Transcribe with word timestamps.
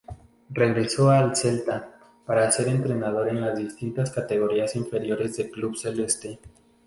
Regresó 0.49 1.11
al 1.11 1.35
Celta 1.35 1.95
para 2.25 2.51
ser 2.51 2.69
entrenador 2.69 3.27
en 3.29 3.39
las 3.39 3.55
distintas 3.55 4.09
categorías 4.09 4.75
inferiores 4.75 5.37
de 5.37 5.51
club 5.51 5.77
celeste. 5.77 6.39